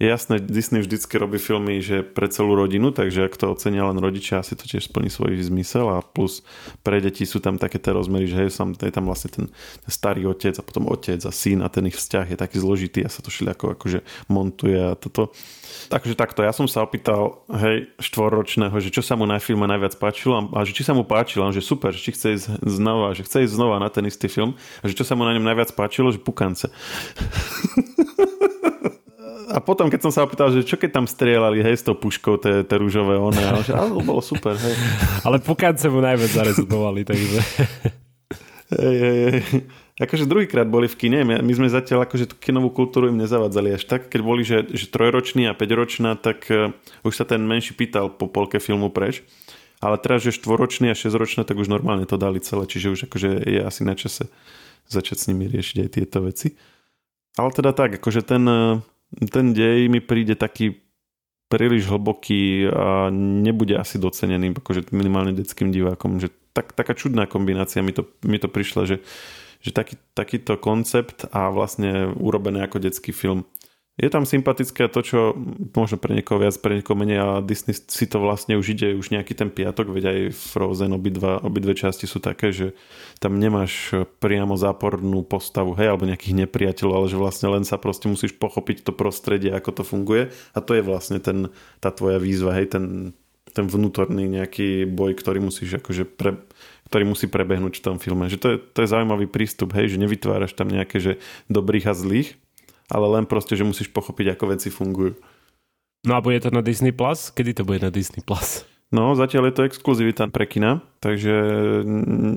[0.01, 4.01] Je jasné, Disney vždycky robí filmy, že pre celú rodinu, takže ak to ocenia len
[4.01, 6.41] rodičia, asi to tiež splní svoj zmysel a plus
[6.81, 9.91] pre deti sú tam také tie rozmery, že hej, sam, je tam vlastne ten, ten
[9.93, 13.13] starý otec a potom otec a syn a ten ich vzťah je taký zložitý a
[13.13, 15.37] sa to všelijako akože montuje a toto.
[15.93, 20.01] Takže takto, ja som sa opýtal, hej, štvorročného, že čo sa mu na filme najviac
[20.01, 23.21] páčilo a že či sa mu páčilo, že super, že či chce ísť znova, že
[23.21, 25.77] chce ísť znova na ten istý film a že čo sa mu na ňom najviac
[25.77, 26.73] páčilo, že pukance.
[29.51, 32.39] a potom, keď som sa opýtal, že čo keď tam strieľali, hej, s tou puškou,
[32.39, 34.75] tie, tie rúžové one, ale že áno, bolo super, hej.
[35.27, 37.39] Ale pukance mu najviac zarezonovali, takže...
[38.71, 39.43] Hej, hej, hej.
[39.99, 43.83] Akože druhýkrát boli v kine, my sme zatiaľ akože tú kinovú kultúru im nezavadzali až
[43.83, 46.71] tak, keď boli, že, že trojročný a päťročná, tak uh,
[47.03, 49.27] už sa ten menší pýtal po polke filmu preč.
[49.83, 53.29] Ale teraz, že štvoročný a šesťročný, tak už normálne to dali celé, čiže už akože
[53.43, 54.31] je asi na čase
[54.87, 56.55] začať s nimi riešiť aj tieto veci.
[57.35, 58.79] Ale teda tak, akože ten, uh,
[59.11, 60.79] ten dej mi príde taký
[61.51, 66.23] príliš hlboký a nebude asi docenený akože minimálne detským divákom.
[66.23, 68.97] Že tak, taká čudná kombinácia mi to, mi to prišla, že,
[69.59, 73.43] že taký, takýto koncept a vlastne urobené ako detský film
[74.01, 75.19] je tam sympatické to, čo
[75.77, 79.13] možno pre niekoho viac, pre niekoho menej a Disney si to vlastne už ide už
[79.13, 82.73] nejaký ten piatok, veď aj Frozen obidva, obidve časti sú také, že
[83.21, 88.09] tam nemáš priamo zápornú postavu, hej, alebo nejakých nepriateľov, ale že vlastne len sa proste
[88.09, 92.57] musíš pochopiť to prostredie, ako to funguje a to je vlastne ten, tá tvoja výzva,
[92.57, 93.13] hej, ten,
[93.53, 96.41] ten vnútorný nejaký boj, ktorý musíš akože pre,
[96.89, 98.25] ktorý musí prebehnúť v tom filme.
[98.33, 101.13] Že to je, to je zaujímavý prístup, hej, že nevytváraš tam nejaké že
[101.53, 102.33] dobrých a zlých,
[102.91, 105.15] ale len proste, že musíš pochopiť, ako veci fungujú.
[106.03, 107.31] No a bude to na Disney Plus?
[107.31, 108.67] Kedy to bude na Disney Plus?
[108.91, 111.31] No, zatiaľ je to exkluzivita pre kina, takže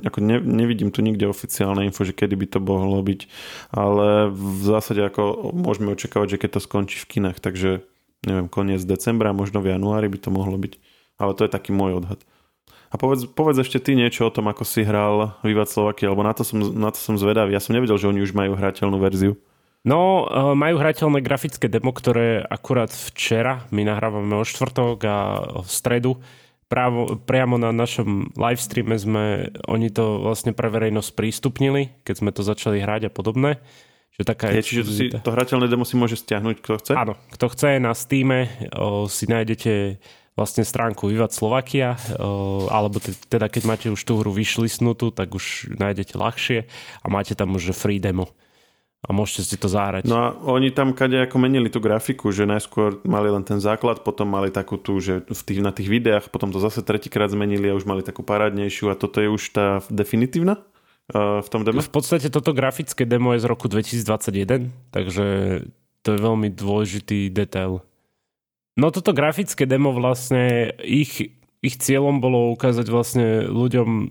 [0.06, 3.26] ako ne, nevidím tu nikde oficiálne info, že kedy by to mohlo byť,
[3.74, 7.82] ale v zásade ako môžeme očakávať, že keď to skončí v kinách, takže
[8.22, 10.78] neviem, koniec decembra, možno v januári by to mohlo byť,
[11.18, 12.22] ale to je taký môj odhad.
[12.94, 16.38] A povedz, povedz ešte ty niečo o tom, ako si hral Vivat Slovakia, lebo na
[16.38, 17.50] to, som, na to som zvedavý.
[17.50, 19.34] Ja som nevedel, že oni už majú hrateľnú verziu.
[19.84, 25.16] No, eh, majú hrateľné grafické demo, ktoré akurát včera, my nahrávame o štvrtok a
[25.60, 26.16] v stredu,
[26.72, 32.30] právo, priamo na našom live streame sme, oni to vlastne pre verejnosť prístupnili, keď sme
[32.32, 33.60] to začali hrať a podobné.
[34.16, 36.92] Že taká je, čiže si, to hrateľné demo si môže stiahnuť, kto chce?
[36.94, 38.46] Áno, kto chce na Steam
[39.10, 39.98] si nájdete
[40.38, 41.98] vlastne stránku Vivat Slovakia,
[42.70, 46.70] alebo teda keď máte už tú hru vyšlisnutú, tak už nájdete ľahšie
[47.02, 48.30] a máte tam už free demo
[49.04, 50.08] a môžete si to zahrať.
[50.08, 54.00] No a oni tam kade ako menili tú grafiku, že najskôr mali len ten základ,
[54.00, 57.68] potom mali takú tú, že v tých, na tých videách, potom to zase tretíkrát zmenili
[57.68, 60.64] a už mali takú parádnejšiu a toto je už tá definitívna
[61.12, 61.84] uh, v tom demo?
[61.84, 65.24] V podstate toto grafické demo je z roku 2021, takže
[66.00, 67.84] to je veľmi dôležitý detail.
[68.74, 74.10] No toto grafické demo vlastne, ich, ich cieľom bolo ukázať vlastne ľuďom,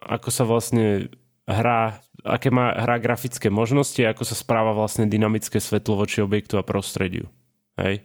[0.00, 1.12] ako sa vlastne
[1.50, 6.66] hrá aké má hra grafické možnosti, ako sa správa vlastne dynamické svetlo voči objektu a
[6.66, 7.28] prostrediu.
[7.80, 8.04] Hej?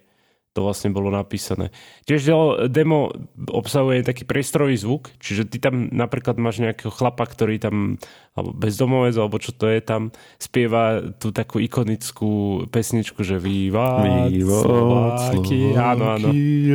[0.55, 1.75] To vlastne bolo napísané.
[2.07, 2.31] Tiež
[2.71, 7.99] demo obsahuje taký priestorový zvuk, čiže ty tam napríklad máš nejakého chlapa, ktorý tam,
[8.35, 14.59] alebo bezdomovec, alebo čo to je tam, spieva tú takú ikonickú pesničku, že Viva, Viva
[14.59, 15.71] Slováky.
[15.71, 16.27] Áno, áno.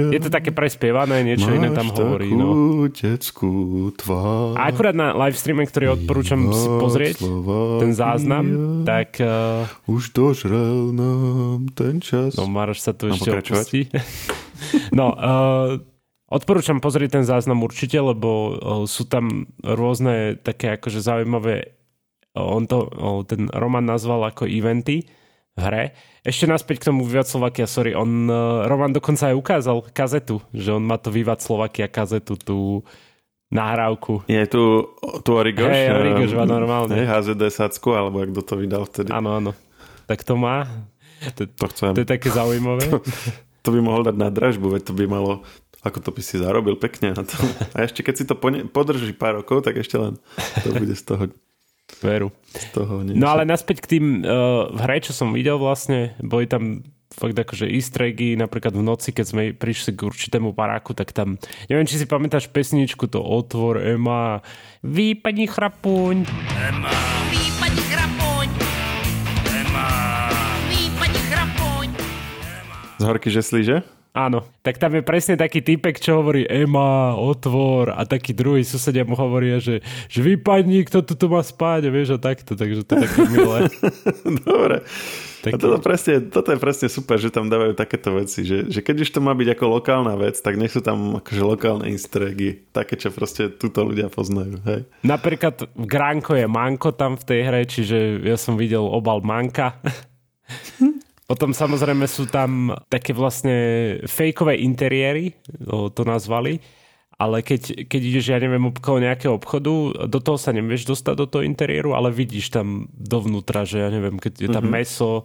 [0.08, 2.32] Je to také prespievané, niečo iné tam hovorí.
[2.32, 2.88] No.
[3.92, 4.56] tvár.
[4.56, 8.44] A akurát na live streame, ktorý odporúčam si pozrieť, Slováky, ten záznam,
[8.88, 9.20] tak...
[9.20, 9.68] Uh...
[9.84, 12.40] Už dožrel nám ten čas.
[12.40, 13.80] No Maroš sa tu ešte udalosti.
[14.98, 15.76] no, uh,
[16.30, 18.50] odporúčam pozrieť ten záznam určite, lebo uh,
[18.86, 21.74] sú tam rôzne také akože zaujímavé,
[22.38, 25.10] uh, on to, uh, ten Roman nazval ako eventy
[25.58, 25.84] v hre.
[26.22, 28.28] Ešte naspäť k tomu Vivat Slovakia, sorry, on,
[28.68, 32.86] Roman dokonca aj ukázal kazetu, že on má to Vivat Slovakia kazetu, tú
[33.50, 34.22] nahrávku.
[34.30, 34.94] Je tu,
[35.26, 35.74] tu Origoš.
[35.74, 36.94] Hej, Origoš má normálne.
[36.94, 39.10] Hej, HZD Sacku, alebo kto to vydal vtedy.
[39.10, 39.50] Áno, áno.
[40.06, 40.70] Tak to má.
[41.34, 41.92] To, to chcem.
[41.98, 42.86] To je také zaujímavé.
[42.88, 43.02] To,
[43.60, 45.44] to by mohol dať na dražbu, veď to by malo
[45.80, 47.36] ako to by si zarobil pekne na to.
[47.72, 48.36] A ešte keď si to
[48.68, 50.20] podrží pár rokov, tak ešte len
[50.60, 51.24] to bude z toho
[51.98, 52.30] Veru.
[52.54, 53.18] Z toho niečo.
[53.18, 57.34] No ale naspäť k tým uh, v hre, čo som videl vlastne, boli tam fakt
[57.34, 61.34] akože easter eggy, napríklad v noci, keď sme prišli k určitému paráku, tak tam,
[61.66, 64.46] neviem, či si pamätáš pesničku, to otvor Ema,
[64.86, 66.30] výpadni chrapuň.
[66.70, 66.94] Ema,
[67.34, 68.46] výpadni chrapuň.
[69.50, 69.88] Ema,
[70.70, 71.86] výpadni chrapuň.
[73.02, 73.99] Z horky žeslí, že?
[74.10, 79.06] Áno, tak tam je presne taký typek, čo hovorí Ema, otvor a taký druhý susedia
[79.06, 82.98] mu hovoria, že, že vypadni, kto tu, tu má spať, vieš, a takto, takže to
[82.98, 83.70] je také milé.
[84.50, 84.82] Dobre.
[85.46, 85.54] Taký...
[85.54, 89.06] A toto, presne, toto je presne super, že tam dávajú takéto veci, že, že keď
[89.06, 92.66] už to má byť ako lokálna vec, tak nech sú tam akože lokálne easter eggy,
[92.74, 94.58] také, čo proste túto ľudia poznajú.
[94.66, 94.90] Hej.
[95.06, 99.78] Napríklad v Gránko je Manko tam v tej hre, čiže ja som videl obal Manka.
[101.30, 103.54] Potom samozrejme sú tam také vlastne
[104.02, 105.38] fejkové interiéry,
[105.94, 106.58] to nazvali,
[107.22, 111.26] ale keď, keď ideš, ja neviem, okolo nejakého obchodu, do toho sa nevieš dostať do
[111.30, 114.82] toho interiéru, ale vidíš tam dovnútra, že ja neviem, keď je tam mm-hmm.
[114.82, 115.22] meso,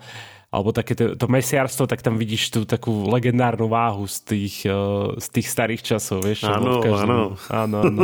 [0.55, 5.11] alebo také to, to mesiarstvo, tak tam vidíš tú takú legendárnu váhu z tých, uh,
[5.19, 6.47] z tých starých časov, vieš?
[6.47, 7.35] Áno, áno.
[7.51, 8.03] Áno, áno.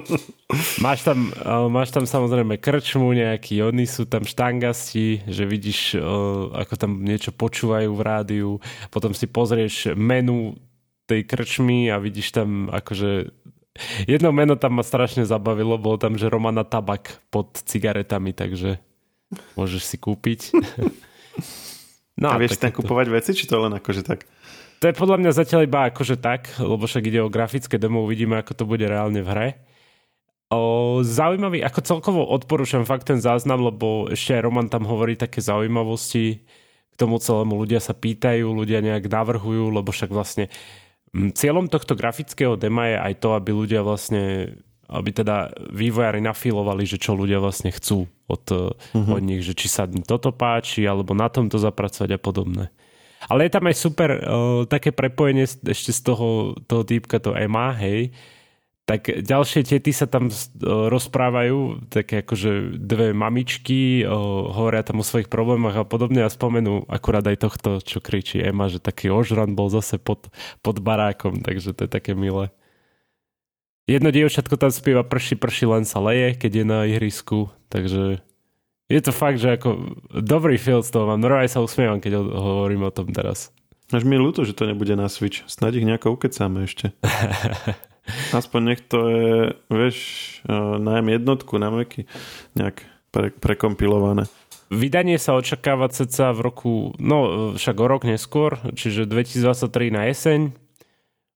[0.84, 6.52] máš, tam, uh, máš tam samozrejme krčmu nejaký, oni sú tam štangasti, že vidíš, uh,
[6.60, 8.50] ako tam niečo počúvajú v rádiu,
[8.92, 10.52] potom si pozrieš menu
[11.08, 13.32] tej krčmy a vidíš tam akože
[14.04, 18.76] Jedno meno tam ma strašne zabavilo, bolo tam, že Romana Tabak pod cigaretami, takže
[19.56, 20.52] môžeš si kúpiť.
[22.20, 24.28] No, a vieš tam kupovať veci, či to len akože tak?
[24.82, 28.38] To je podľa mňa zatiaľ iba akože tak, lebo však ide o grafické demo, uvidíme,
[28.42, 29.48] ako to bude reálne v hre.
[30.52, 35.40] O, zaujímavý, ako celkovo odporúčam fakt ten záznam, lebo ešte aj Roman tam hovorí také
[35.40, 36.44] zaujímavosti
[36.92, 37.56] k tomu celému.
[37.62, 40.52] Ľudia sa pýtajú, ľudia nejak navrhujú, lebo však vlastne
[41.12, 44.56] cieľom tohto grafického dema je aj to, aby ľudia vlastne
[44.90, 49.12] aby teda vývojári nafilovali, že čo ľudia vlastne chcú od, uh-huh.
[49.12, 52.64] od nich, že či sa toto páči, alebo na tomto zapracovať a podobné.
[53.30, 54.20] Ale je tam aj super uh,
[54.66, 58.10] také prepojenie ešte z toho, toho týpka, to Ema, hej,
[58.82, 64.10] tak ďalšie tety sa tam uh, rozprávajú, také akože dve mamičky, uh,
[64.50, 68.66] hovoria tam o svojich problémach a podobne a spomenú akurát aj tohto, čo kričí Ema,
[68.66, 70.26] že taký ožran bol zase pod,
[70.58, 72.50] pod barákom, takže to je také milé.
[73.90, 78.22] Jedno dievčatko tam spieva prši, prši, len sa leje, keď je na ihrisku, takže
[78.92, 81.18] je to fakt, že ako dobrý film z toho mám.
[81.18, 83.50] Normálne sa usmievam, keď hovorím o tom teraz.
[83.88, 85.44] Až mi je ľúto, že to nebude na Switch.
[85.48, 86.92] Snad ich nejako ukecáme ešte.
[88.38, 89.34] Aspoň nech to je,
[89.68, 89.96] vieš,
[90.44, 92.04] e, najem jednotku na Meky
[92.56, 94.26] nejak pre, prekompilované.
[94.72, 100.40] Vydanie sa očakáva ceca v roku, no však o rok neskôr, čiže 2023 na jeseň.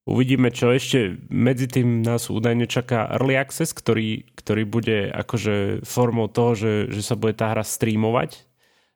[0.06, 6.30] Uvidíme, čo ešte medzi tým nás údajne čaká Early Access, ktorý, ktorý bude akože formou
[6.30, 8.46] toho, že, že sa bude tá hra streamovať.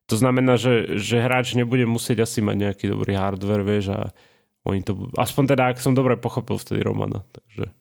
[0.07, 4.15] To znamená, že, že hráč nebude musieť asi mať nejaký dobrý hardware, vieš, a
[4.63, 7.75] oni to, aspoň teda, ak som dobre pochopil vtedy Romana, takže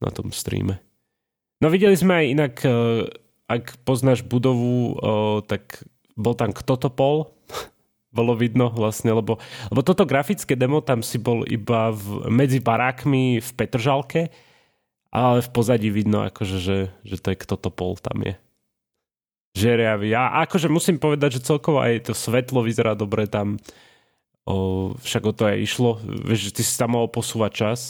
[0.00, 0.80] na tom streame.
[1.60, 2.72] No videli sme aj inak, eh,
[3.44, 5.84] ak poznáš budovu, eh, tak
[6.16, 7.28] bol tam kto to pol,
[8.10, 9.38] bolo vidno vlastne, lebo,
[9.70, 14.34] lebo toto grafické demo tam si bol iba v, medzi barákmi v Petržalke,
[15.10, 18.34] ale v pozadí vidno akože, že, že to je kto to pol tam je.
[19.58, 20.14] Žeriavý.
[20.14, 23.58] A akože musím povedať, že celkovo aj to svetlo vyzerá dobre tam.
[24.46, 25.98] O, však o to aj išlo.
[26.02, 27.80] Vieš, že ty si tam mohol posúvať čas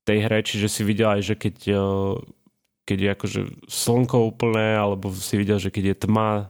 [0.00, 1.56] v tej hre, čiže si videl aj, že keď,
[2.88, 6.48] keď je akože slnko úplné, alebo si videl, že keď je tma,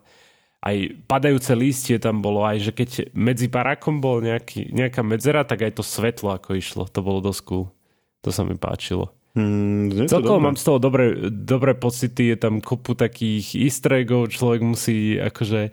[0.62, 5.66] aj padajúce lístie tam bolo, aj že keď medzi barákom bol nejaký, nejaká medzera, tak
[5.66, 6.86] aj to svetlo ako išlo.
[6.86, 7.66] To bolo dosť cool.
[8.22, 9.10] To sa mi páčilo.
[9.34, 14.60] Hmm, Celkovo mám z toho dobré, dobré pocity, je tam kopu takých easter eggov, človek
[14.60, 15.72] musí akože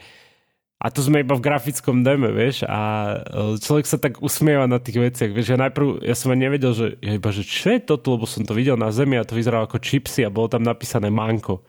[0.80, 2.80] a tu sme iba v grafickom deme, vieš, a
[3.20, 6.72] e, človek sa tak usmieva na tých veciach, vieš, ja najprv, ja som aj nevedel,
[6.72, 9.36] že ja iba, že čo je toto, lebo som to videl na zemi a to
[9.36, 11.68] vyzeralo ako čipsy a bolo tam napísané manko.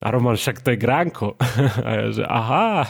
[0.00, 1.36] A Roman, však to je gránko.
[1.86, 2.88] A ja, že aha,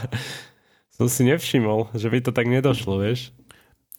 [0.94, 3.34] som si nevšimol, že by to tak nedošlo, vieš.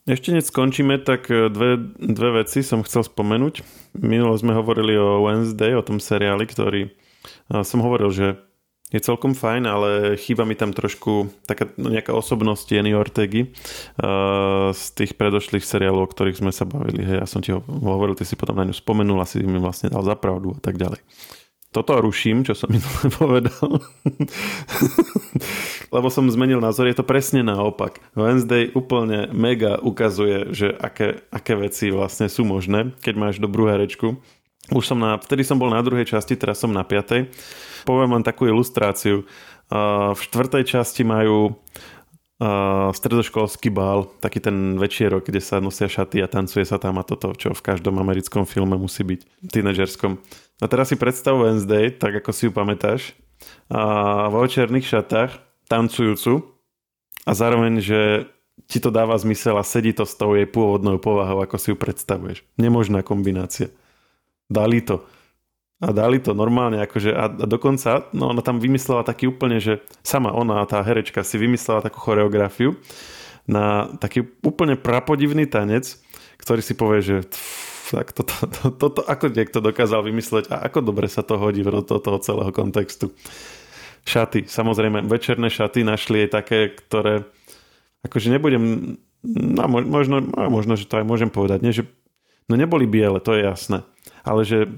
[0.10, 3.62] Ešte než skončíme, tak e, dve, dve veci som chcel spomenúť.
[4.02, 6.90] Minulo sme hovorili o Wednesday, o tom seriáli, ktorý
[7.62, 8.28] som hovoril, že
[8.92, 14.76] je celkom fajn, ale chýba mi tam trošku taká no, nejaká osobnosť Jenny Ortegy uh,
[14.76, 17.08] z tých predošlých seriálov, o ktorých sme sa bavili.
[17.08, 20.04] Hej, ja som ti hovoril, ty si potom na ňu spomenul, asi mi vlastne dal
[20.04, 21.00] zapravdu a tak ďalej.
[21.72, 23.80] Toto ruším, čo som minule povedal.
[25.96, 28.04] Lebo som zmenil názor, je to presne naopak.
[28.16, 34.20] Wednesday úplne mega ukazuje, že aké, aké veci vlastne sú možné, keď máš dobrú herečku.
[34.72, 37.28] Už som na, vtedy som bol na druhej časti, teraz som na piatej
[37.86, 39.26] Poviem vám takú ilustráciu.
[40.14, 41.58] V štvrtej časti majú
[42.92, 47.38] stredoškolský bál, taký ten večierok, kde sa nosia šaty a tancuje sa tam a toto,
[47.38, 50.18] čo v každom americkom filme musí byť, tínedžerskom.
[50.62, 53.18] A teraz si predstav Wednesday, tak ako si ju pamätáš,
[53.74, 55.32] a vo večerných šatách,
[55.66, 56.46] tancujúcu
[57.26, 58.30] a zároveň, že
[58.70, 61.76] ti to dáva zmysel a sedí to s tou jej pôvodnou povahou, ako si ju
[61.80, 62.46] predstavuješ.
[62.62, 63.74] Nemožná kombinácia.
[64.52, 65.08] Dali to
[65.82, 69.82] a dali to normálne, akože a, a dokonca, no ona tam vymyslela taký úplne, že
[70.06, 72.78] sama ona, tá herečka si vymyslela takú choreografiu
[73.50, 75.98] na taký úplne prapodivný tanec,
[76.38, 77.18] ktorý si povie, že
[77.92, 81.60] tak toto, to, to, to, ako niekto dokázal vymysleť a ako dobre sa to hodí
[81.62, 83.12] do toho, celého kontextu.
[84.08, 87.28] Šaty, samozrejme, večerné šaty našli aj také, ktoré
[88.02, 91.86] akože nebudem, no možno, no, možno, že to aj môžem povedať, nie, že
[92.50, 93.86] no neboli biele, to je jasné,
[94.26, 94.72] ale že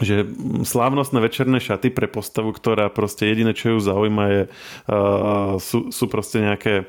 [0.00, 0.24] že
[0.64, 6.08] slávnostné večerné šaty pre postavu, ktorá proste jediné, čo ju zaujíma je, uh, sú, sú
[6.08, 6.88] proste nejaké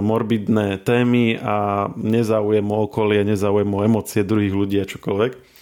[0.00, 5.56] morbidné témy a nezaujem o okolie, nezaujem o emócie druhých ľudí a čokoľvek.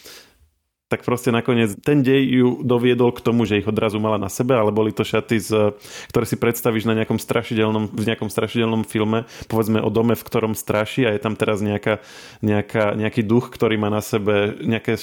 [0.84, 4.54] Tak proste nakoniec ten dej ju doviedol k tomu, že ich odrazu mala na sebe,
[4.54, 5.74] ale boli to šaty, z,
[6.12, 10.54] ktoré si predstavíš na nejakom strašidelnom, v nejakom strašidelnom filme, povedzme o dome, v ktorom
[10.54, 11.98] straší a je tam teraz nejaká,
[12.46, 14.94] nejaká, nejaký duch, ktorý má na sebe nejaké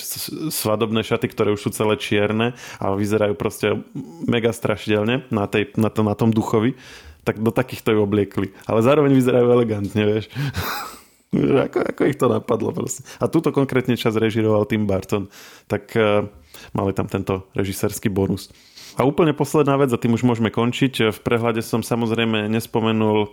[0.48, 3.84] svadobné šaty, ktoré už sú celé čierne a vyzerajú proste
[4.24, 6.80] mega strašidelne na, tej, na, to, na tom duchovi
[7.22, 8.48] tak do takýchto ju obliekli.
[8.66, 10.26] Ale zároveň vyzerajú elegantne, vieš.
[11.68, 13.08] ako, ako ich to napadlo proste.
[13.24, 15.32] A túto konkrétne čas režiroval Tim Barton,
[15.72, 16.28] tak uh,
[16.76, 18.52] mali tam tento režisérsky bonus.
[19.00, 21.16] A úplne posledná vec, a tým už môžeme končiť.
[21.16, 23.32] V prehľade som samozrejme nespomenul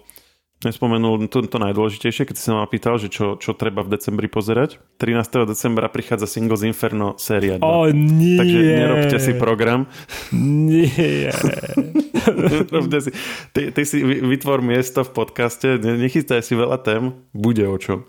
[0.67, 4.27] nespomenul to, to najdôležitejšie, keď si sa ma pýtal, že čo, čo treba v decembri
[4.27, 4.83] pozerať.
[4.99, 5.47] 13.
[5.47, 7.63] decembra prichádza Singles Inferno séria 2.
[7.63, 8.35] O nie!
[8.35, 9.87] Takže nerobte si program.
[10.35, 11.31] Nie.
[12.51, 13.11] nerobte si.
[13.55, 18.03] Ty, ty si vytvor miesto v podcaste, nechystaj si veľa tém, bude o čom.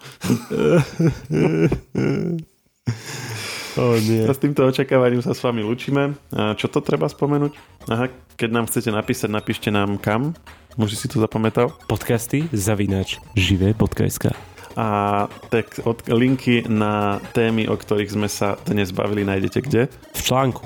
[3.78, 4.26] Oh, nie.
[4.30, 6.18] A s týmto očakávaním sa s vami lučíme.
[6.34, 7.54] A čo to treba spomenúť?
[7.94, 10.34] Aha, keď nám chcete napísať, napíšte nám kam.
[10.80, 11.76] Môže si to zapamätal?
[11.92, 14.32] Podcasty zavinač živé.sk
[14.80, 19.92] a tak od linky na témy, o ktorých sme sa dnes bavili, nájdete kde?
[20.15, 20.63] V článku.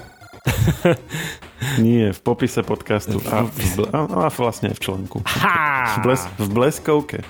[1.82, 5.18] Nie, v popise podcastu a, v, a, a vlastne aj v článku.
[5.26, 7.26] V, bles, v bleskovke.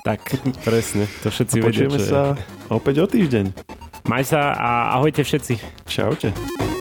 [0.00, 0.24] Tak,
[0.64, 1.04] presne.
[1.26, 2.40] To všetci vedia, sa
[2.72, 3.52] opäť o týždeň.
[4.08, 5.60] Maj sa a ahojte všetci.
[5.84, 6.72] Čaute.